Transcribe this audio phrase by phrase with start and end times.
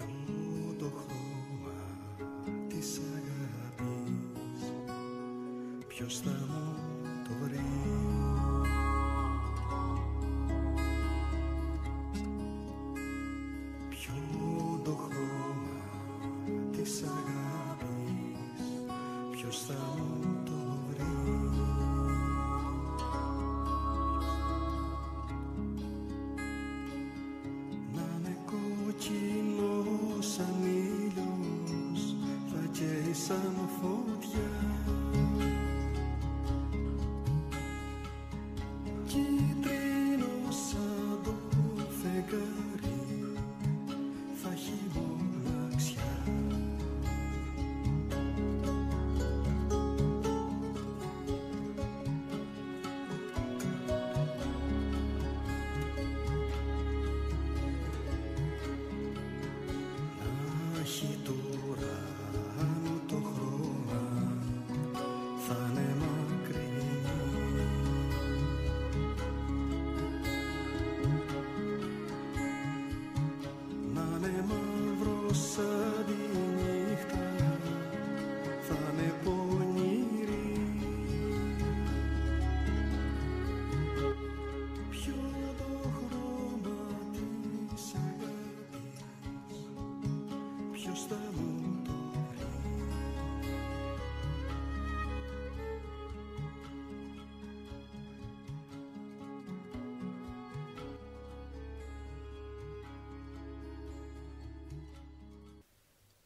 [0.00, 1.78] Ποιο το χρώμα
[2.68, 4.72] της αγάπης.
[5.88, 6.59] Ποιος θα μου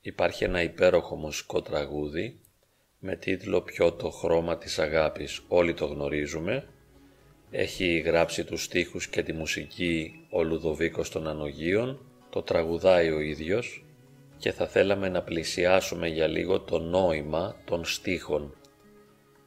[0.06, 2.40] Υπάρχει ένα υπέροχο μουσικό τραγούδι
[2.98, 5.42] με τίτλο «Ποιο το χρώμα της αγάπης».
[5.48, 6.68] Όλοι το γνωρίζουμε.
[7.50, 12.06] Έχει γράψει τους στίχους και τη μουσική ο Λουδοβίκος των Ανογίων.
[12.30, 13.84] Το τραγουδάει ο ίδιος
[14.36, 18.54] και θα θέλαμε να πλησιάσουμε για λίγο το νόημα των στίχων.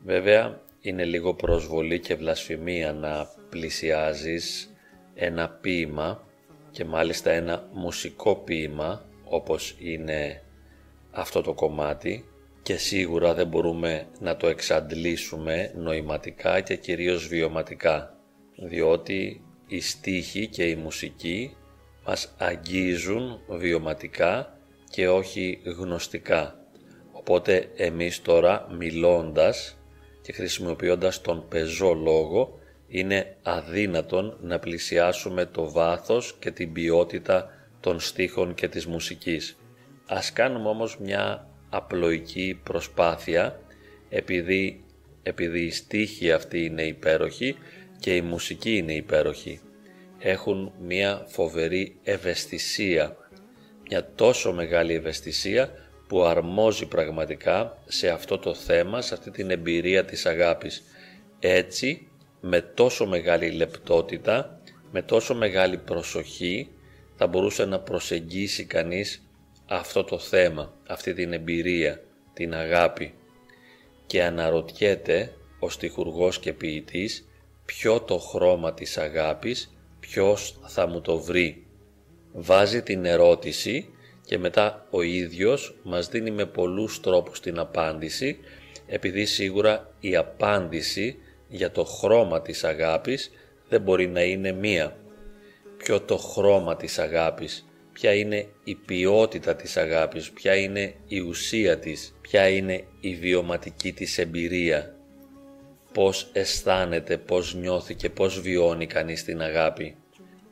[0.04, 4.74] Βέβαια είναι λίγο προσβολή και βλασφημία να πλησιάζεις
[5.14, 6.28] ένα ποίημα
[6.72, 10.42] και μάλιστα ένα μουσικό ποίημα όπως είναι
[11.18, 12.26] αυτό το κομμάτι
[12.62, 18.18] και σίγουρα δεν μπορούμε να το εξαντλήσουμε νοηματικά και κυρίως βιωματικά
[18.56, 21.56] διότι οι στίχοι και η μουσική
[22.06, 24.58] μας αγγίζουν βιωματικά
[24.90, 26.60] και όχι γνωστικά.
[27.12, 29.78] Οπότε εμείς τώρα μιλώντας
[30.22, 37.50] και χρησιμοποιώντας τον πεζό λόγο είναι αδύνατον να πλησιάσουμε το βάθος και την ποιότητα
[37.80, 39.57] των στίχων και της μουσικής.
[40.10, 43.60] Ας κάνουμε όμως μια απλοϊκή προσπάθεια
[44.10, 44.84] επειδή,
[45.24, 47.56] επειδή οι στίχοι αυτοί είναι υπέροχοι
[48.00, 49.60] και η μουσική είναι υπέροχη.
[50.20, 53.18] Έχουν μια φοβερή ευαισθησία,
[53.90, 55.72] μια τόσο μεγάλη ευαισθησία
[56.08, 60.84] που αρμόζει πραγματικά σε αυτό το θέμα, σε αυτή την εμπειρία της αγάπης.
[61.40, 62.08] Έτσι,
[62.42, 64.60] με τόσο μεγάλη λεπτότητα,
[64.92, 66.70] με τόσο μεγάλη προσοχή,
[67.16, 69.27] θα μπορούσε να προσεγγίσει κανείς
[69.68, 72.02] αυτό το θέμα, αυτή την εμπειρία,
[72.34, 73.14] την αγάπη
[74.06, 77.28] και αναρωτιέται ο στιχουργός και ποιητής
[77.66, 81.66] ποιο το χρώμα της αγάπης, ποιος θα μου το βρει.
[82.32, 83.90] Βάζει την ερώτηση
[84.26, 88.40] και μετά ο ίδιος μας δίνει με πολλούς τρόπους την απάντηση
[88.88, 91.18] επειδή σίγουρα η απάντηση
[91.48, 93.32] για το χρώμα της αγάπης
[93.70, 94.98] δεν μπορεί να είναι μία.
[95.78, 97.68] Ποιο το χρώμα της αγάπης,
[98.00, 103.94] ποια είναι η ποιότητα της αγάπης, ποια είναι η ουσία της, ποια είναι η βιωματική
[103.94, 104.96] της εμπειρία.
[105.94, 109.96] Πώς αισθάνεται, πώς νιώθει και πώς βιώνει κανείς την αγάπη.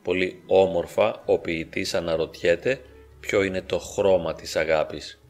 [0.04, 2.80] Πολύ όμορφα ο ποιητής αναρωτιέται
[3.20, 5.22] ποιο είναι το χρώμα της αγάπης.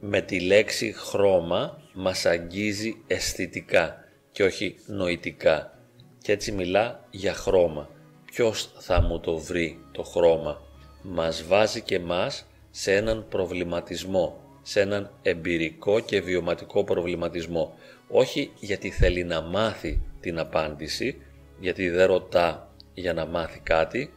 [0.00, 5.78] Με τη λέξη χρώμα μας αγγίζει αισθητικά και όχι νοητικά
[6.22, 7.88] και έτσι μιλά για χρώμα.
[8.24, 10.70] Ποιος θα μου το βρει το χρώμα;
[11.02, 17.74] Μας βάζει και μας σε έναν προβληματισμό, σε έναν εμπειρικό και βιωματικό προβληματισμό.
[18.08, 21.16] Όχι γιατί θέλει να μάθει την απάντηση,
[21.60, 24.12] γιατί δεν ρωτά για να μάθει κάτι,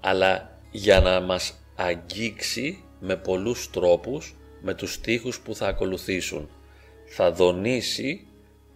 [0.00, 6.48] αλλά για να μας αγγίξει με πολλούς τρόπους με τους στίχους που θα ακολουθήσουν.
[7.06, 8.26] Θα δονήσει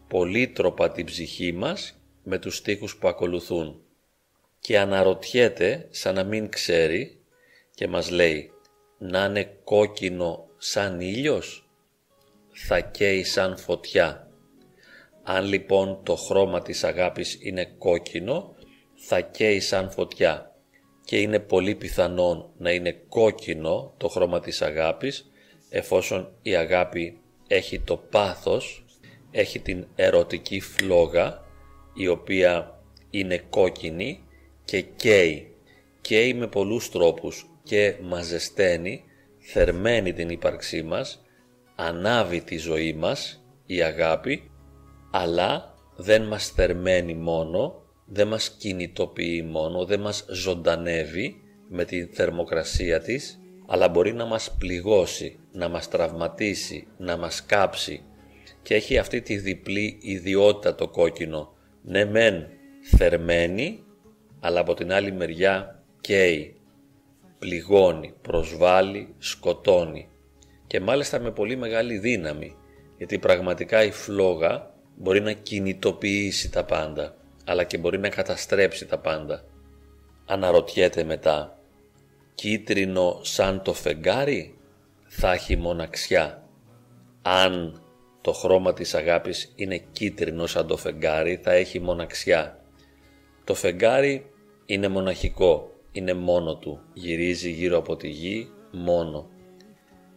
[0.09, 3.81] πολύτροπα την ψυχή μας με τους στίχους που ακολουθούν.
[4.61, 7.20] Και αναρωτιέται σαν να μην ξέρει
[7.81, 8.51] και μας λέει
[8.99, 11.69] να είναι κόκκινο σαν ήλιος,
[12.53, 14.31] θα καίει σαν φωτιά.
[15.23, 18.55] Αν λοιπόν το χρώμα της αγάπης είναι κόκκινο,
[18.95, 20.55] θα καίει σαν φωτιά.
[21.05, 25.31] και είναι πολύ πιθανόν να είναι κόκκινο το χρώμα της αγάπης
[25.71, 28.85] εφόσον η αγάπη έχει το πάθος,
[29.31, 31.43] έχει την ερωτική φλόγα
[31.95, 32.81] η οποία
[33.11, 34.27] είναι κόκκινη
[34.65, 35.55] και καίει.
[36.01, 39.05] Καίει με πολλούς τρόπους και μαζεσταίνει,
[39.39, 41.23] θερμαίνει την ύπαρξή μας,
[41.77, 44.51] ανάβει τη ζωή μας η αγάπη,
[45.11, 51.37] αλλά δεν μας θερμαίνει μόνο, δεν μας κινητοποιεί μόνο, δεν μας ζωντανεύει
[51.69, 58.03] με την θερμοκρασία της, αλλά μπορεί να μας πληγώσει, να μας τραυματίσει, να μας κάψει
[58.63, 61.53] και έχει αυτή τη διπλή ιδιότητα το κόκκινο.
[61.83, 62.47] Ναι μεν
[62.97, 63.85] θερμαίνει,
[64.41, 66.60] αλλά από την άλλη μεριά καίει,
[67.41, 70.09] πληγώνει, προσβάλλει, σκοτώνει
[70.67, 72.57] και μάλιστα με πολύ μεγάλη δύναμη
[72.97, 78.99] γιατί πραγματικά η φλόγα μπορεί να κινητοποιήσει τα πάντα αλλά και μπορεί να καταστρέψει τα
[78.99, 79.45] πάντα.
[80.27, 81.59] Αναρωτιέται μετά
[82.35, 84.59] κίτρινο σαν το φεγγάρι
[85.07, 86.43] θα έχει μοναξιά.
[87.23, 87.83] Αν
[88.21, 92.65] το χρώμα της αγάπης είναι κίτρινο σαν το φεγγάρι θα έχει μοναξιά.
[93.45, 94.31] Το φεγγάρι
[94.67, 99.29] είναι μοναχικό, είναι μόνο του, γυρίζει γύρω από τη γη μόνο.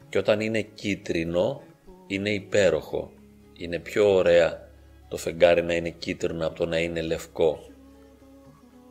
[0.10, 1.62] Και όταν είναι κίτρινο
[2.08, 3.12] είναι υπέροχο,
[3.58, 4.70] είναι πιο ωραία
[5.08, 7.60] το φεγγάρι να είναι κίτρινο από το να είναι λευκό.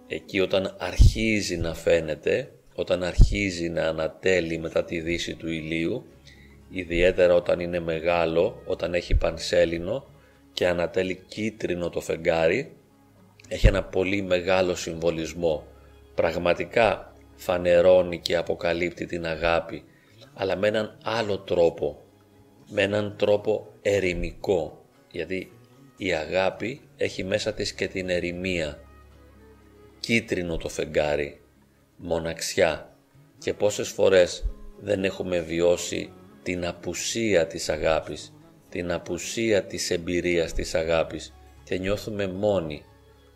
[0.07, 6.05] Εκεί όταν αρχίζει να φαίνεται όταν αρχίζει να ανατέλει μετά τη δύση του ηλίου,
[6.71, 10.07] ιδιαίτερα όταν είναι μεγάλο, όταν έχει πανσέλινο
[10.53, 12.77] και ανατέλει κίτρινο το φεγγάρι,
[13.49, 15.67] έχει ένα πολύ μεγάλο συμβολισμό.
[16.15, 19.85] Πραγματικά φανερώνει και αποκαλύπτει την αγάπη,
[20.35, 22.03] αλλά με έναν άλλο τρόπο,
[22.69, 25.53] με έναν τρόπο ερημικό, γιατί
[25.97, 28.79] η αγάπη έχει μέσα της και την ερημία.
[30.01, 31.41] Κίτρινο το φεγγάρι,
[31.97, 32.97] μοναξιά
[33.39, 34.45] και πόσες φορές
[34.81, 36.13] δεν έχουμε βιώσει
[36.43, 38.35] την απουσία της αγάπης,
[38.69, 42.85] την απουσία της εμπειρίας της αγάπης και νιώθουμε μόνοι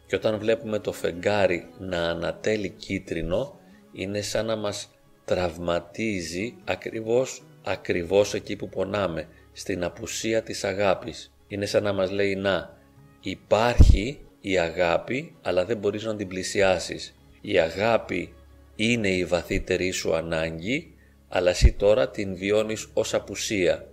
[0.07, 3.61] και όταν βλέπουμε το φεγγάρι να ανατέλει κίτρινο
[3.93, 4.91] είναι σαν να μας
[5.25, 11.33] τραυματίζει ακριβώς, ακριβώς εκεί που πονάμε, στην απουσία της αγάπης.
[11.49, 12.77] Είναι σαν να μας λέει να
[13.21, 17.15] υπάρχει η αγάπη αλλά δεν μπορείς να την πλησιάσεις.
[17.41, 18.35] Η αγάπη
[18.77, 20.95] είναι η βαθύτερη σου ανάγκη,
[21.29, 23.89] αλλά εσύ τώρα την βιώνεις ως απουσία.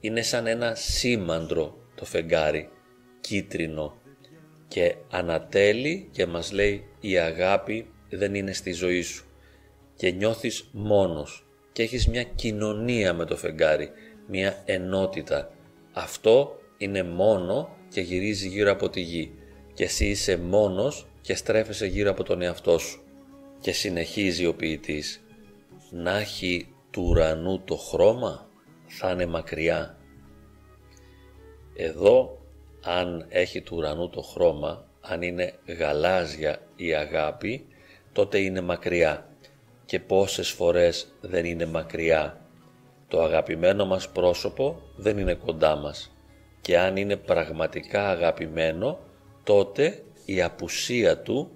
[0.00, 2.68] Είναι σαν ένα σήμαντρο το φεγγάρι,
[3.20, 3.96] κίτρινο
[4.68, 9.24] και ανατέλει και μας λέει η αγάπη δεν είναι στη ζωή σου
[9.96, 13.90] και νιώθεις μόνος και έχεις μια κοινωνία με το φεγγάρι,
[14.26, 15.50] μια ενότητα.
[15.92, 19.32] Αυτό είναι μόνο και γυρίζει γύρω από τη γη
[19.74, 23.02] και εσύ είσαι μόνος και στρέφεσαι γύρω από τον εαυτό σου
[23.60, 25.24] και συνεχίζει ο ποιητής
[25.90, 28.48] να έχει του ουρανού το χρώμα
[28.86, 29.98] θα είναι μακριά.
[31.76, 32.37] Εδώ
[32.88, 37.66] αν έχει του ουρανού το χρώμα, αν είναι γαλάζια η αγάπη,
[38.12, 39.28] τότε είναι μακριά.
[39.84, 42.40] Και πόσες φορές δεν είναι μακριά.
[43.08, 46.16] Το αγαπημένο μας πρόσωπο δεν είναι κοντά μας.
[46.60, 48.98] Και αν είναι πραγματικά αγαπημένο,
[49.44, 51.50] τότε η απουσία του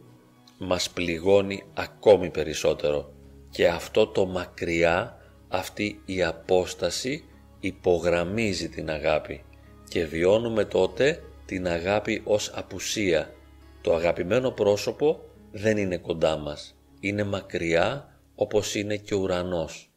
[0.58, 3.12] μας πληγώνει ακόμη περισσότερο
[3.50, 5.16] και αυτό το μακριά,
[5.48, 7.24] αυτή η απόσταση
[7.60, 9.44] υπογραμμίζει την αγάπη
[9.92, 13.34] και βιώνουμε τότε την αγάπη ως απουσία.
[13.80, 15.20] Το αγαπημένο πρόσωπο
[15.50, 19.90] δεν είναι κοντά μας, είναι μακριά όπως είναι και ο ουρανός.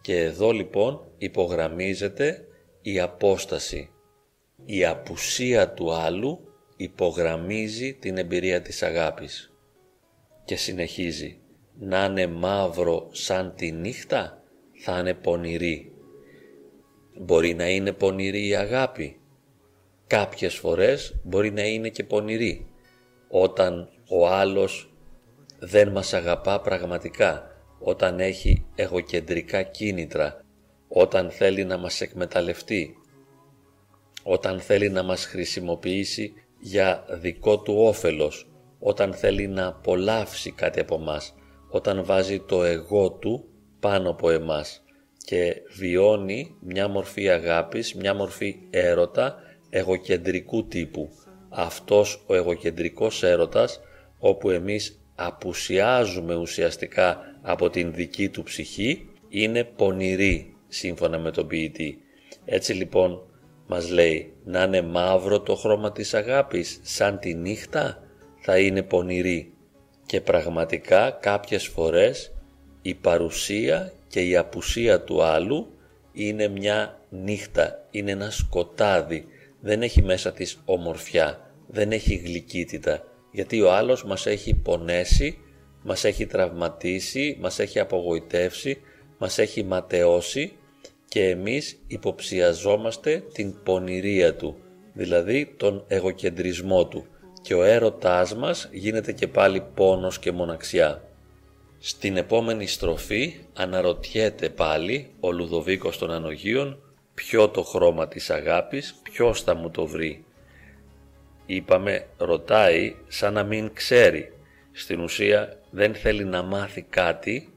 [0.00, 2.46] Και εδώ λοιπόν υπογραμμίζεται
[2.82, 3.90] η απόσταση,
[4.64, 6.40] η απουσία του άλλου
[6.76, 9.52] υπογραμμίζει την εμπειρία της αγάπης
[10.44, 11.38] και συνεχίζει
[11.78, 14.42] να είναι μαύρο σαν τη νύχτα
[14.82, 15.89] θα είναι πονηρή.
[17.22, 19.20] Μπορεί να είναι πονηρή η αγάπη.
[20.06, 22.66] Κάποιες φορές μπορεί να είναι και πονηρή
[23.28, 24.92] όταν ο άλλος
[25.58, 30.44] δεν μας αγαπά πραγματικά, όταν έχει εγωκεντρικά κίνητρα,
[30.88, 32.96] όταν θέλει να μας εκμεταλλευτεί,
[34.22, 40.98] όταν θέλει να μας χρησιμοποιήσει για δικό του όφελος, όταν θέλει να απολαύσει κάτι από
[40.98, 41.34] μας,
[41.70, 43.44] όταν βάζει το εγώ του
[43.80, 44.82] πάνω από εμάς
[45.30, 49.36] και βιώνει μια μορφή αγάπης, μια μορφή έρωτα
[49.70, 51.10] εγωκεντρικού τύπου.
[51.48, 53.80] Αυτός ο εγωκεντρικός έρωτας
[54.18, 61.98] όπου εμείς απουσιάζουμε ουσιαστικά από την δική του ψυχή είναι πονηρή σύμφωνα με τον ποιητή.
[62.44, 63.22] Έτσι λοιπόν
[63.66, 68.02] μας λέει να είναι μαύρο το χρώμα της αγάπης σαν τη νύχτα
[68.40, 69.52] θα είναι πονηρή
[70.06, 72.32] και πραγματικά κάποιες φορές
[72.82, 75.66] η παρουσία και η απουσία του άλλου
[76.12, 79.26] είναι μια νύχτα, είναι ένα σκοτάδι,
[79.60, 85.38] δεν έχει μέσα της ομορφιά, δεν έχει γλυκύτητα, γιατί ο άλλος μας έχει πονέσει,
[85.82, 88.78] μας έχει τραυματίσει, μας έχει απογοητεύσει,
[89.18, 90.52] μας έχει ματαιώσει
[91.08, 94.56] και εμείς υποψιαζόμαστε την πονηρία του,
[94.92, 97.06] δηλαδή τον εγωκεντρισμό του
[97.42, 101.09] και ο έρωτάς μας γίνεται και πάλι πόνος και μοναξιά.
[101.82, 106.82] Στην επόμενη στροφή αναρωτιέται πάλι ο Λουδοβίκος των Ανογίων
[107.14, 110.24] ποιο το χρώμα της αγάπης, ποιος θα μου το βρει.
[111.46, 114.32] Είπαμε ρωτάει σαν να μην ξέρει.
[114.72, 117.52] Στην ουσία δεν θέλει να μάθει κάτι,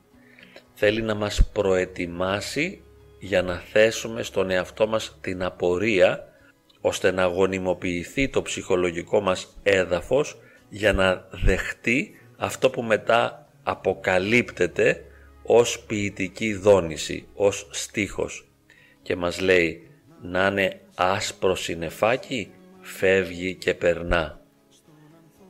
[0.74, 2.82] θέλει να μας προετοιμάσει
[3.20, 6.28] για να θέσουμε στον εαυτό μας την απορία
[6.82, 10.38] ώστε να γονιμοποιηθεί το ψυχολογικό μας έδαφος
[10.70, 15.06] για να δεχτεί αυτό που μετά αποκαλύπτεται
[15.44, 18.48] ως ποιητική δόνηση, ως στίχος
[19.02, 19.88] και μας λέει
[20.22, 22.52] να είναι άσπρο συνεφάκι
[22.82, 24.42] φεύγει και περνά.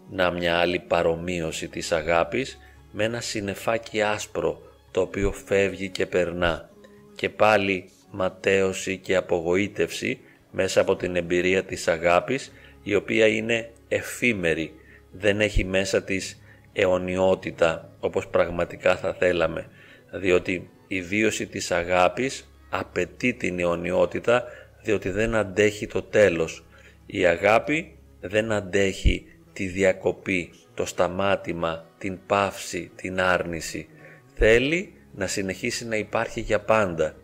[0.10, 2.58] Να μια άλλη παρομοίωση της αγάπης
[2.92, 6.70] με ένα συνεφάκι άσπρο το οποίο φεύγει και περνά
[7.16, 10.20] και πάλι ματέωση και απογοήτευση
[10.52, 12.52] μέσα από την εμπειρία της αγάπης
[12.84, 14.74] η οποία είναι εφήμερη,
[15.12, 16.43] δεν έχει μέσα της
[16.74, 19.68] αιωνιότητα όπως πραγματικά θα θέλαμε
[20.12, 24.44] διότι η βίωση της αγάπης απαιτεί την αιωνιότητα
[24.84, 26.66] διότι δεν αντέχει το τέλος.
[27.06, 33.88] Η αγάπη δεν αντέχει τη διακοπή, το σταμάτημα, την πάυση, την άρνηση.
[34.36, 37.16] Θέλει να συνεχίσει να υπάρχει για πάντα,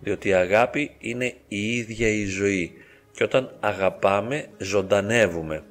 [0.00, 2.72] διότι η αγάπη είναι η ίδια η ζωή
[3.12, 5.62] και όταν αγαπάμε ζωντανεύουμε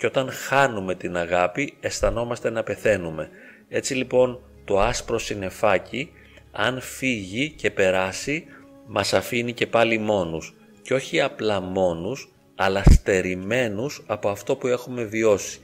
[0.00, 3.28] και όταν χάνουμε την αγάπη αισθανόμαστε να πεθαίνουμε.
[3.68, 6.12] Έτσι λοιπόν το άσπρο συνεφάκι
[6.50, 8.44] αν φύγει και περάσει
[8.86, 15.04] μας αφήνει και πάλι μόνους και όχι απλά μόνους αλλά στερημένους από αυτό που έχουμε
[15.04, 15.60] βιώσει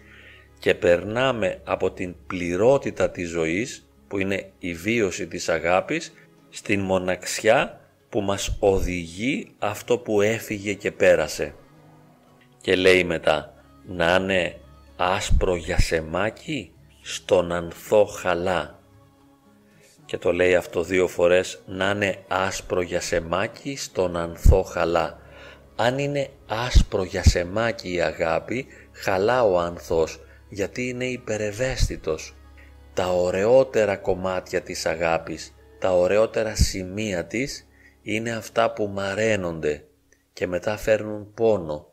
[0.58, 6.12] και περνάμε από την πληρότητα της ζωής που είναι η βίωση της αγάπης
[6.48, 11.54] στην μοναξιά που μας οδηγεί αυτό που έφυγε και πέρασε.
[12.60, 13.55] Και λέει μετά
[13.86, 14.60] να είναι
[14.96, 18.76] άσπρο γιασεμάκι στον ανθό χαλά
[20.06, 25.18] και το λέει αυτό δύο φορές να είναι άσπρο γιασεμάκι στον ανθό χαλά.
[25.76, 32.34] Αν είναι άσπρο γιασεμάκι η αγάπη, χαλά ο ανθός γιατί είναι υπερευαίσθητος.
[32.94, 37.66] Τα ωραιότερα κομμάτια της αγάπης, τα ωραιότερα σημεία της
[38.02, 39.84] είναι αυτά που μαραίνονται
[40.32, 41.92] και μετά φέρνουν πόνο.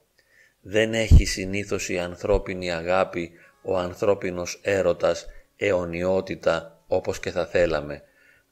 [0.65, 8.01] Δεν έχει συνήθως η ανθρώπινη αγάπη, ο ανθρώπινος έρωτας, αιωνιότητα όπως και θα θέλαμε,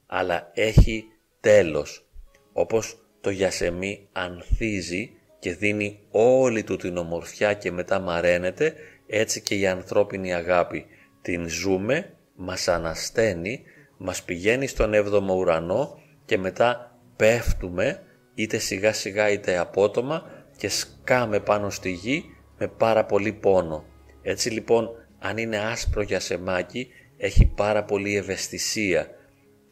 [0.06, 1.04] αλλά έχει
[1.40, 2.06] τέλος,
[2.52, 8.74] όπως το γιασεμί ανθίζει και δίνει όλη του την ομορφιά και μετά μαραίνεται,
[9.06, 10.86] έτσι και η ανθρώπινη αγάπη.
[11.22, 13.62] Την ζούμε, μας ανασταίνει,
[13.96, 18.02] μας πηγαίνει στον έβδομο ουρανό και μετά πέφτουμε
[18.34, 22.24] είτε σιγά σιγά είτε απότομα και σκάμε πάνω στη γη
[22.58, 23.84] με πάρα πολύ πόνο.
[24.22, 29.08] Έτσι λοιπόν αν είναι άσπρο γιασεμάκι έχει πάρα πολύ ευαισθησία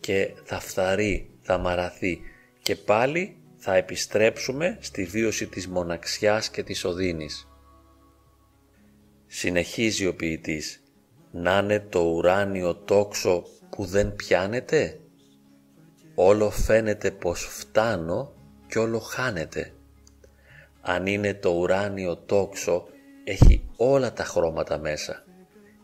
[0.01, 2.21] και θα φθαρεί, θα μαραθεί
[2.63, 7.49] και πάλι θα επιστρέψουμε στη βίωση της μοναξιάς και της οδύνης.
[9.27, 10.83] Συνεχίζει ο ποιητής
[11.33, 15.01] «Να είναι το ουράνιο τόξο που δεν πιάνεται,
[16.15, 18.33] όλο φαίνεται πως φτάνω
[18.67, 19.75] κι όλο χάνεται.
[20.81, 22.87] Αν είναι το ουράνιο τόξο,
[23.25, 25.25] έχει όλα τα χρώματα μέσα.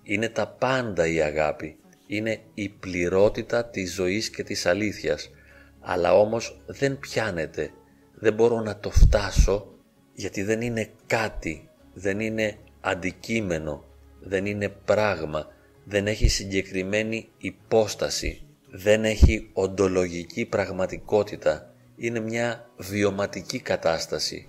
[0.02, 1.76] Είναι τα πάντα η αγάπη.
[2.06, 5.30] Είναι η πληρότητα της ζωής και της αλήθειας,
[5.80, 7.70] αλλά όμως δεν πιάνεται,
[8.14, 9.66] δεν μπορώ να το φτάσω
[10.14, 13.84] γιατί δεν είναι κάτι, δεν είναι αντικείμενο,
[14.20, 15.46] δεν είναι πράγμα,
[15.84, 24.48] δεν έχει συγκεκριμένη υπόσταση, δεν έχει οντολογική πραγματικότητα, είναι μια βιωματική κατάσταση.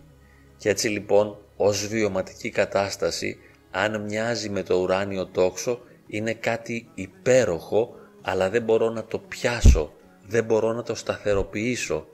[0.58, 3.38] Και έτσι λοιπόν ως βιωματική κατάσταση,
[3.72, 9.94] αν μοιάζει με το ουράνιο τόξο, είναι κάτι υπέροχο αλλά δεν μπορώ να το πιάσω,
[10.28, 12.08] δεν μπορώ να το σταθεροποιήσω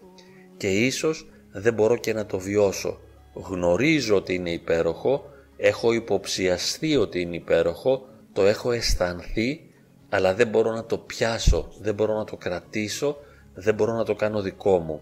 [0.57, 2.99] και ίσως δεν μπορώ και να το βιώσω.
[3.33, 5.25] Γνωρίζω ότι είναι υπέροχο,
[5.57, 9.73] έχω υποψιαστεί ότι είναι υπέροχο, το έχω αισθανθεί
[10.09, 13.17] αλλά δεν μπορώ να το πιάσω, δεν μπορώ να το κρατήσω,
[13.53, 15.01] δεν μπορώ να το κάνω δικό μου.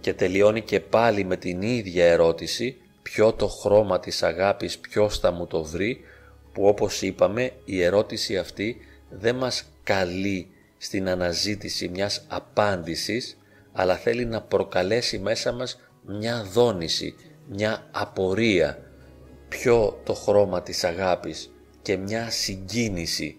[0.00, 5.30] Και τελειώνει και πάλι με την ίδια ερώτηση, ποιο το χρώμα της αγάπης ποιος θα
[5.30, 6.00] μου το βρει,
[6.52, 8.76] που όπως είπαμε η ερώτηση αυτή
[9.10, 13.38] δεν μας καλεί στην αναζήτηση μιας απάντησης,
[13.72, 17.14] αλλά θέλει να προκαλέσει μέσα μας μια δόνηση,
[17.48, 18.78] μια απορία,
[19.48, 21.50] πιο το χρώμα της αγάπης
[21.82, 23.36] και μια συγκίνηση.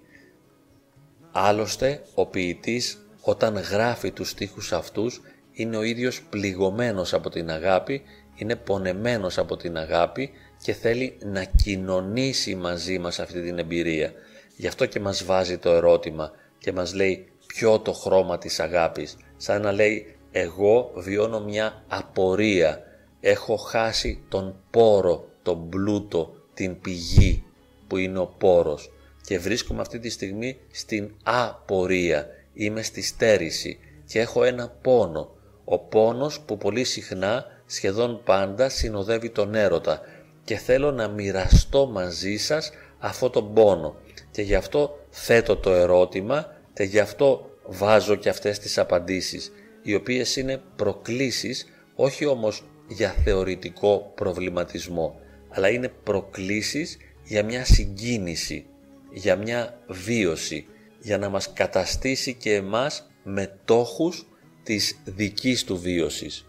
[1.31, 5.21] Άλλωστε, ο ποιητής όταν γράφει τους στίχους αυτούς
[5.61, 8.01] είναι ο ίδιος πληγωμένος από την αγάπη,
[8.35, 14.13] είναι πονεμένος από την αγάπη και θέλει να κοινωνήσει μαζί μας αυτή την εμπειρία.
[14.55, 19.17] Γι' αυτό και μας βάζει το ερώτημα και μας λέει ποιο το χρώμα της αγάπης.
[19.37, 22.83] Σαν να λέει εγώ βιώνω μια απορία,
[23.19, 27.43] έχω χάσει τον πόρο, τον πλούτο, την πηγή
[27.87, 28.91] που είναι ο πόρος
[29.25, 35.37] και βρίσκομαι αυτή τη στιγμή στην απορία, είμαι στη στέρηση και έχω ένα πόνο,
[35.71, 40.01] ο πόνος που πολύ συχνά σχεδόν πάντα συνοδεύει τον έρωτα.
[40.43, 43.95] Και θέλω να μοιραστώ μαζί σας αυτό τον πόνο.
[44.31, 49.95] Και γι' αυτό θέτω το ερώτημα και γι' αυτό βάζω και αυτές τις απαντήσεις οι
[49.95, 58.65] οποίες είναι προκλήσεις όχι όμως για θεωρητικό προβληματισμό αλλά είναι προκλήσεις για μια συγκίνηση,
[59.11, 60.65] για μια βίωση,
[60.99, 64.28] για να μας καταστήσει και εμάς μετόχους
[64.69, 66.45] της δικής του βίωσης.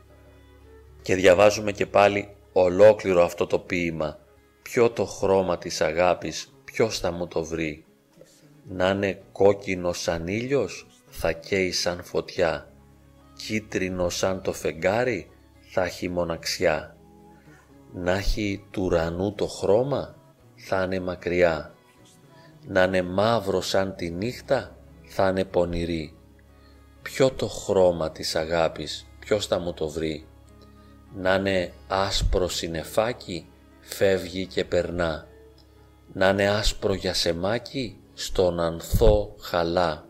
[1.03, 4.19] Και διαβάζουμε και πάλι ολόκληρο αυτό το ποίημα.
[4.63, 7.85] Ποιο το χρώμα της αγάπης, ποιος θα μου το βρει.
[8.69, 12.73] Να είναι κόκκινο σαν ήλιος, θα καίει σαν φωτιά.
[13.37, 15.31] Κίτρινο σαν το φεγγάρι,
[15.71, 16.97] θα έχει μοναξιά.
[17.93, 20.17] Να έχει του ουρανού το χρώμα,
[20.57, 21.75] θα είναι μακριά.
[22.67, 26.20] Να είναι μαύρο σαν τη νύχτα, θα είναι πονηρή.
[27.03, 30.27] Ποιο το χρώμα της αγάπης, ποιος θα μου το βρει
[31.15, 33.47] να είναι άσπρο συνεφάκι,
[33.81, 35.29] φεύγει και περνά.
[36.13, 40.09] Να είναι άσπρο γιασεμάκι, στον ανθό χαλά.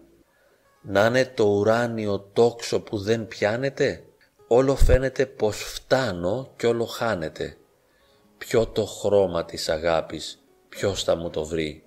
[0.82, 4.04] Να είναι το ουράνιο τόξο που δεν πιάνεται,
[4.47, 7.57] όλο φαίνεται πως φτάνω κι όλο χάνεται.
[8.38, 11.85] Ποιο το χρώμα της αγάπης, ποιος θα μου το βρει.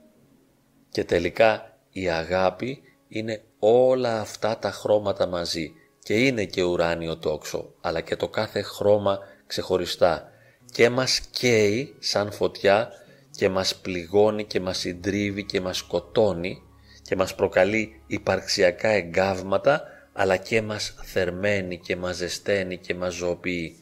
[0.89, 7.73] Και τελικά η αγάπη είναι όλα αυτά τα χρώματα μαζί και είναι και ουράνιο τόξο,
[7.81, 10.31] αλλά και το κάθε χρώμα ξεχωριστά
[10.71, 12.89] και μας καίει σαν φωτιά
[13.31, 16.61] και μας πληγώνει και μας συντρίβει και μας σκοτώνει
[17.01, 23.75] και μας προκαλεί υπαρξιακά εγκάβματα αλλά και μας θερμαίνει και μας ζεσταίνει και μας ζωοποιεί.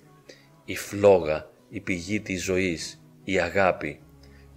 [0.65, 3.99] Η φλόγα, η πηγή της ζωής, η αγάπη.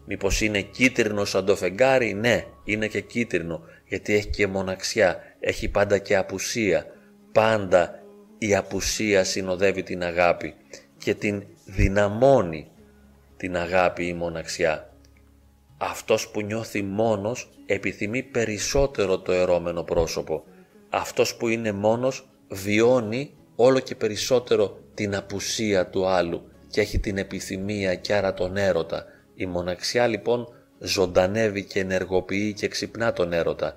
[0.06, 5.68] Μήπως είναι κίτρινο σαν το φεγγάρι, ναι, είναι και κίτρινο γιατί έχει και μοναξιά, έχει
[5.68, 6.86] πάντα και απουσία,
[7.32, 8.02] πάντα
[8.38, 10.54] η απουσία συνοδεύει την αγάπη
[10.98, 12.68] και την δυναμώνει
[13.36, 14.92] την αγάπη η μοναξιά.
[15.76, 20.44] Αυτός που νιώθει μόνος επιθυμεί περισσότερο το ερώμενο πρόσωπο.
[20.90, 27.18] Αυτός που είναι μόνος βιώνει όλο και περισσότερο την απουσία του άλλου και έχει την
[27.18, 29.04] επιθυμία και άρα τον έρωτα.
[29.34, 30.48] Η μοναξιά λοιπόν
[30.84, 33.74] ζωντανεύει και ενεργοποιεί και ξυπνά τον έρωτα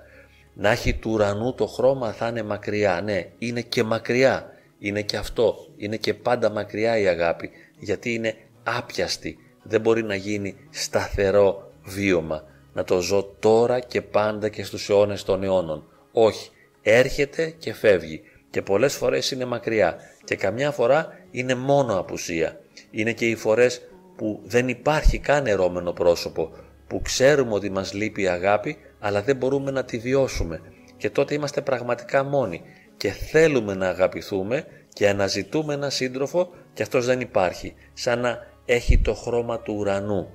[0.60, 3.02] να έχει του ουρανού το χρώμα θα είναι μακριά.
[3.04, 4.54] Ναι, είναι και μακριά.
[4.80, 5.56] Είναι και αυτό.
[5.78, 7.50] Είναι και πάντα μακριά η αγάπη.
[7.80, 9.38] Γιατί είναι άπιαστη.
[9.64, 12.44] Δεν μπορεί να γίνει σταθερό βίωμα.
[12.74, 15.84] Να το ζω τώρα και πάντα και στους αιώνες των αιώνων.
[16.12, 16.50] Όχι.
[16.82, 18.22] Έρχεται και φεύγει.
[18.50, 19.98] Και πολλές φορές είναι μακριά.
[20.24, 22.60] Και καμιά φορά είναι μόνο απουσία.
[22.92, 23.82] Είναι και οι φορές
[24.16, 26.52] που δεν υπάρχει καν ερώμενο πρόσωπο.
[26.88, 30.62] Που ξέρουμε ότι μας λείπει η αγάπη αλλά δεν μπορούμε να τη βιώσουμε.
[30.98, 32.62] Και τότε είμαστε πραγματικά μόνοι.
[32.98, 39.00] Και θέλουμε να αγαπηθούμε και αναζητούμε ένα σύντροφο και αυτός δεν υπάρχει, σαν να έχει
[39.00, 40.30] το χρώμα του ουρανού.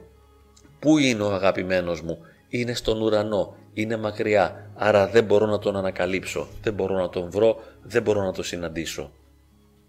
[0.79, 5.77] Πού είναι ο αγαπημένος μου, είναι στον ουρανό, είναι μακριά, άρα δεν μπορώ να τον
[5.77, 9.12] ανακαλύψω, δεν μπορώ να τον βρω, δεν μπορώ να τον συναντήσω.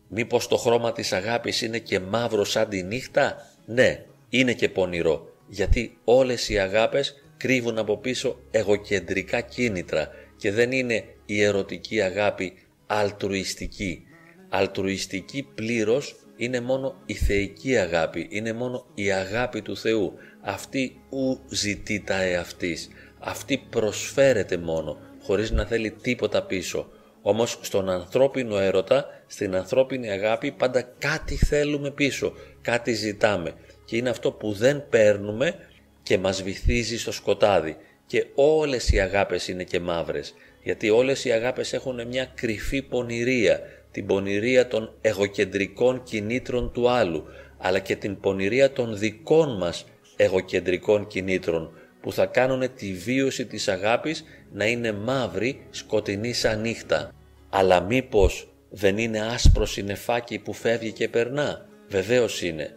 [0.08, 5.33] Μήπως το χρώμα της αγάπης είναι και μαύρο σαν τη νύχτα, ναι, είναι και πονηρό,
[5.48, 12.54] γιατί όλες οι αγάπες κρύβουν από πίσω εγωκεντρικά κίνητρα και δεν είναι η ερωτική αγάπη
[12.88, 14.04] αλτρουιστική.
[14.50, 20.14] Αλτρουιστική πλήρως είναι μόνο η θεϊκή αγάπη, είναι μόνο η αγάπη του Θεού.
[20.42, 26.90] Αυτή ου ζητεί τα εαυτής, αυτή προσφέρεται μόνο, χωρίς να θέλει τίποτα πίσω.
[27.22, 33.54] Όμως στον ανθρώπινο έρωτα, στην ανθρώπινη αγάπη πάντα κάτι θέλουμε πίσω, κάτι ζητάμε
[33.86, 35.56] και είναι αυτό που δεν παίρνουμε
[36.04, 41.32] και μας βυθίζει στο σκοτάδι και όλες οι αγάπες είναι και μαύρες γιατί όλες οι
[41.32, 43.60] αγάπες έχουν μια κρυφή πονηρία
[43.92, 47.24] την πονηρία των εγωκεντρικών κινήτρων του άλλου
[47.58, 53.68] αλλά και την πονηρία των δικών μας εγωκεντρικών κινήτρων που θα κάνουν τη βίωση της
[53.68, 57.12] αγάπης να είναι μαύρη, σκοτεινή σαν νύχτα.
[57.50, 62.76] Αλλά μήπως δεν είναι άσπρο συννεφάκι που φεύγει και περνά; Βεβαίως είναι.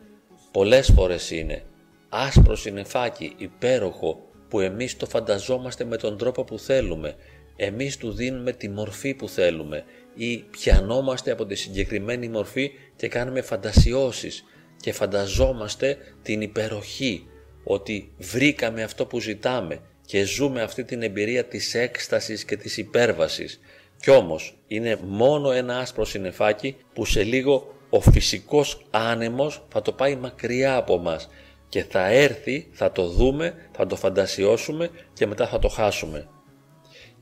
[0.57, 1.63] Πολλές φορές είναι.
[2.09, 7.15] Άσπρο συννεφάκι, υπέροχο, που εμείς το φανταζόμαστε με τον τρόπο που θέλουμε.
[7.57, 13.43] Εμείς του δίνουμε τη μορφή που θέλουμε ή πιανόμαστε από τη συγκεκριμένη μορφή και κάνουμε
[13.43, 14.45] φαντασιώσεις
[14.81, 17.27] και φανταζόμαστε την υπεροχή
[17.65, 23.61] ότι βρήκαμε αυτό που ζητάμε και ζούμε αυτή την εμπειρία της έκστασης και της υπέρβασης.
[24.01, 29.93] Κι όμως είναι μόνο ένα άσπρο συννεφάκι που σε λίγο ο φυσικός άνεμος θα το
[29.93, 31.29] πάει μακριά από μας
[31.69, 36.29] και θα έρθει, θα το δούμε, θα το φαντασιώσουμε και μετά θα το χάσουμε.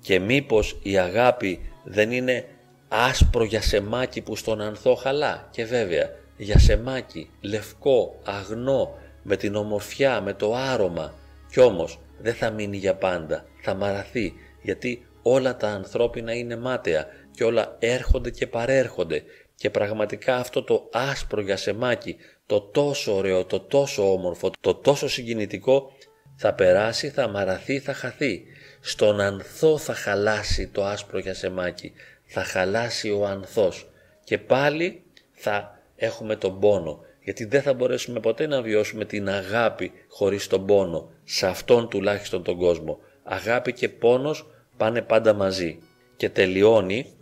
[0.01, 2.45] Και μήπως η αγάπη δεν είναι
[2.89, 10.33] άσπρο γιασεμάκι που στον ανθό χαλά; Και βέβαια γιασεμάκι, λευκό, αγνό, με την ομορφιά, με
[10.33, 11.15] το άρωμα
[11.51, 17.07] κι όμως δεν θα μείνει για πάντα, θα μαραθεί γιατί όλα τα ανθρώπινα είναι μάταια
[17.31, 19.23] και όλα έρχονται και παρέρχονται
[19.55, 25.93] και πραγματικά αυτό το άσπρο γιασεμάκι, το τόσο ωραίο, το τόσο όμορφο, το τόσο συγκινητικό
[26.37, 28.45] θα περάσει, θα μαραθεί, θα χαθεί.
[28.81, 31.93] Στον ανθό θα χαλάσει το άσπρο γιασεμάκι,
[32.25, 33.91] θα χαλάσει ο ανθός
[34.25, 39.93] και πάλι θα έχουμε τον πόνο γιατί δεν θα μπορέσουμε ποτέ να βιώσουμε την αγάπη
[40.09, 42.99] χωρίς τον πόνο, σε αυτόν τουλάχιστον τον κόσμο.
[43.23, 45.79] Αγάπη και πόνος πάνε πάντα μαζί.
[46.17, 47.17] Και τελειώνει,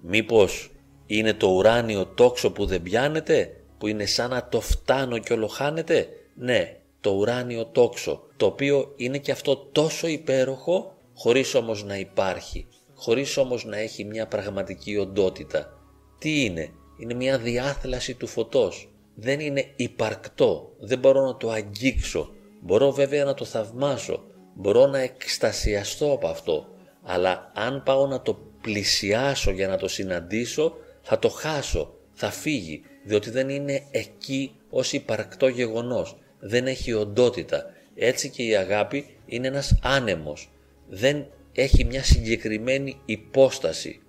[0.00, 0.70] μήπως
[1.16, 6.08] είναι το ουράνιο τόξο που δεν πιάνεται, που είναι σαν να το φτάνω και ολοχάνεται.
[6.34, 12.66] Ναι, το ουράνιο τόξο, το οποίο είναι και αυτό τόσο υπέροχο, χωρίς όμως να υπάρχει,
[12.94, 15.78] χωρίς όμως να έχει μια πραγματική οντότητα.
[16.18, 22.32] Τι είναι, είναι μια διάθλαση του φωτός, δεν είναι υπαρκτό, δεν μπορώ να το αγγίξω,
[22.60, 26.66] μπορώ βέβαια να το θαυμάσω, μπορώ να εκστασιαστώ από αυτό,
[27.02, 30.76] αλλά αν πάω να το πλησιάσω για να το συναντήσω,
[31.10, 37.64] θα το χάσω, θα φύγει, διότι δεν είναι εκεί ως υπαρκτό γεγονός, δεν έχει οντότητα.
[37.94, 40.50] Έτσι και η αγάπη είναι ένας άνεμος,
[40.88, 44.00] δεν έχει μια συγκεκριμένη υπόσταση.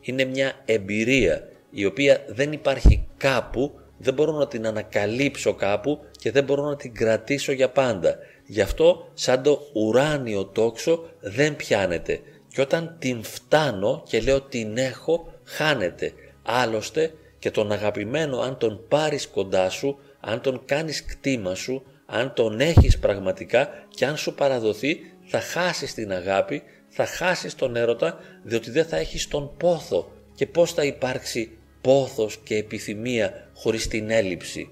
[0.00, 6.30] Είναι μια εμπειρία η οποία δεν υπάρχει κάπου δεν μπορώ να την ανακαλύψω κάπου και
[6.30, 8.16] δεν μπορώ να την κρατήσω για πάντα.
[8.46, 14.76] Γι' αυτό σαν το ουράνιο τόξο δεν πιάνεται και όταν την φτάνω και λέω την
[14.76, 16.12] έχω χάνεται.
[16.42, 22.34] Άλλωστε και τον αγαπημένο αν τον πάρεις κοντά σου, αν τον κάνεις κτήμα σου, αν
[22.34, 28.18] τον έχεις πραγματικά και αν σου παραδοθεί θα χάσεις την αγάπη, θα χάσεις τον έρωτα
[28.42, 34.10] διότι δεν θα έχεις τον πόθο και πώς θα υπάρξει πόθος και επιθυμία χωρίς την
[34.10, 34.70] έλλειψη.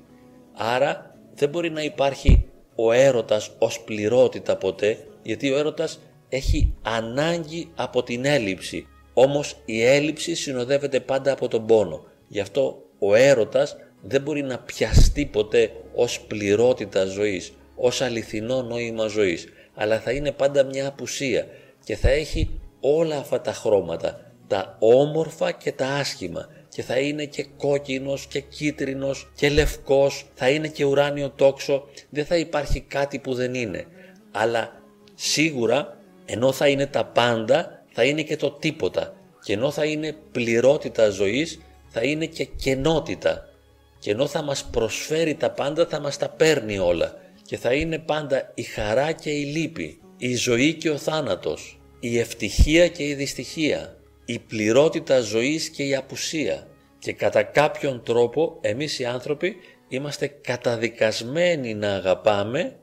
[0.53, 7.71] Άρα δεν μπορεί να υπάρχει ο έρωτας ως πληρότητα ποτέ, γιατί ο έρωτας έχει ανάγκη
[7.75, 8.87] από την έλλειψη.
[9.21, 12.05] Όμως η έλλειψη συνοδεύεται πάντα από τον πόνο.
[12.29, 19.07] Γι' αυτό ο έρωτας δεν μπορεί να πιαστεί ποτέ ως πληρότητα ζωής, ως αληθινό νόημα
[19.07, 21.47] ζωής, αλλά θα είναι πάντα μια απουσία
[21.85, 27.25] και θα έχει όλα αυτά τα χρώματα, τα όμορφα και τα άσχημα και θα είναι
[27.25, 33.19] και κόκκινος και κίτρινος και λευκός, θα είναι και ουράνιο τόξο, δεν θα υπάρχει κάτι
[33.19, 33.87] που δεν είναι.
[34.31, 34.83] Αλλά
[35.15, 39.15] σίγουρα ενώ θα είναι τα πάντα, θα είναι και το τίποτα.
[39.45, 43.49] Και ενώ θα είναι πληρότητα ζωής, θα είναι και κενότητα.
[43.99, 47.17] Και ενώ θα μας προσφέρει τα πάντα, θα μας τα παίρνει όλα.
[47.43, 52.19] Και θα είναι πάντα η χαρά και η λύπη, η ζωή και ο θάνατος, η
[52.19, 56.67] ευτυχία και η δυστυχία, η πληρότητα ζωής και η απουσία
[56.99, 59.57] και κατά κάποιον τρόπο εμείς οι άνθρωποι
[59.89, 62.77] είμαστε καταδικασμένοι να αγαπάμε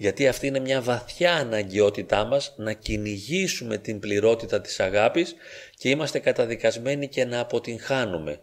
[0.00, 5.34] γιατί αυτή είναι μια βαθιά αναγκαιότητά μας να κυνηγήσουμε την πληρότητα της αγάπης
[5.76, 8.40] και είμαστε καταδικασμένοι και να αποτυγχάνουμε.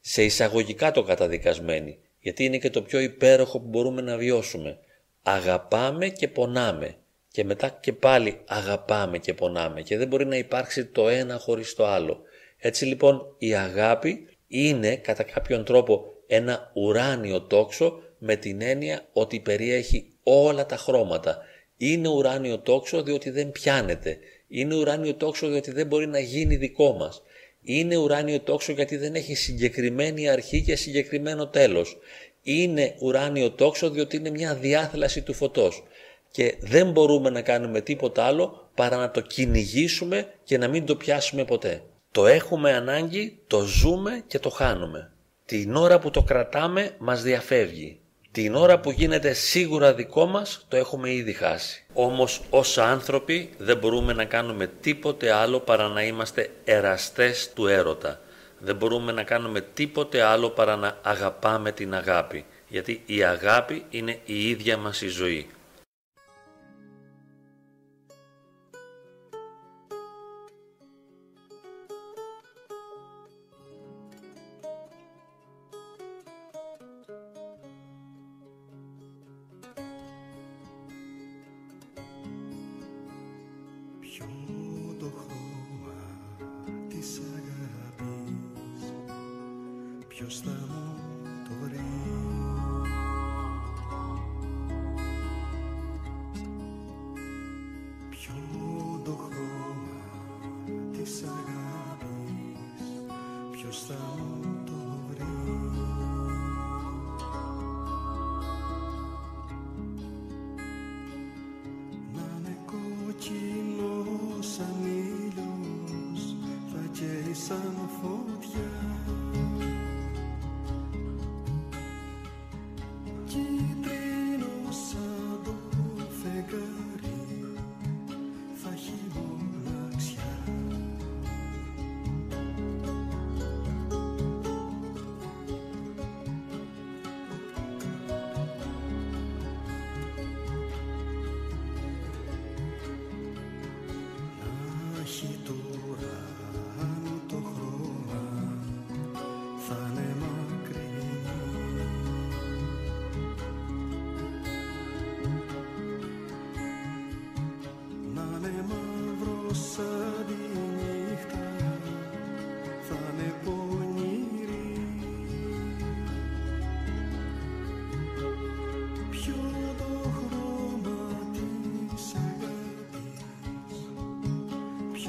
[0.00, 4.78] Σε εισαγωγικά το καταδικασμένοι, γιατί είναι και το πιο υπέροχο που μπορούμε να βιώσουμε.
[5.22, 6.96] Αγαπάμε και πονάμε
[7.30, 11.74] και μετά και πάλι αγαπάμε και πονάμε και δεν μπορεί να υπάρξει το ένα χωρίς
[11.74, 12.20] το άλλο.
[12.58, 19.40] Έτσι λοιπόν η αγάπη είναι κατά κάποιον τρόπο ένα ουράνιο τόξο με την έννοια ότι
[19.40, 21.38] περιέχει όλα τα χρώματα.
[21.76, 24.18] Είναι ουράνιο τόξο διότι δεν πιάνεται.
[24.48, 27.22] Είναι ουράνιο τόξο διότι δεν μπορεί να γίνει δικό μας.
[27.62, 31.98] Είναι ουράνιο τόξο γιατί δεν έχει συγκεκριμένη αρχή και συγκεκριμένο τέλος.
[32.42, 35.82] Είναι ουράνιο τόξο διότι είναι μια διάθλαση του φωτός
[36.30, 40.96] και δεν μπορούμε να κάνουμε τίποτα άλλο παρά να το κυνηγήσουμε και να μην το
[40.96, 41.82] πιάσουμε ποτέ.
[42.10, 45.12] Το έχουμε ανάγκη, το ζούμε και το χάνουμε.
[45.46, 48.00] Την ώρα που το κρατάμε μας διαφεύγει.
[48.36, 51.84] Την ώρα που γίνεται σίγουρα δικό μας το έχουμε ήδη χάσει.
[51.92, 58.20] Όμως ως άνθρωποι δεν μπορούμε να κάνουμε τίποτε άλλο παρά να είμαστε εραστές του έρωτα.
[58.58, 62.44] Δεν μπορούμε να κάνουμε τίποτε άλλο παρά να αγαπάμε την αγάπη.
[62.68, 65.46] Γιατί η αγάπη είναι η ίδια μας η ζωή.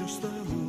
[0.08, 0.67] estamos.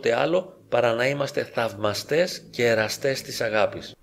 [0.00, 3.95] τίποτε άλλο παρά να είμαστε θαυμαστές και εραστές της αγάπης.